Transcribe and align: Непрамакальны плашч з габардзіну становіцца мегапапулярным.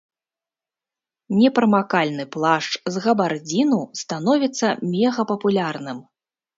Непрамакальны 1.39 2.25
плашч 2.37 2.71
з 2.97 3.05
габардзіну 3.05 3.79
становіцца 4.03 4.67
мегапапулярным. 4.99 6.07